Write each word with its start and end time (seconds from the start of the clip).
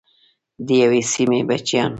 د 0.65 0.67
یوې 0.81 1.01
سیمې 1.11 1.39
بچیان. 1.47 1.89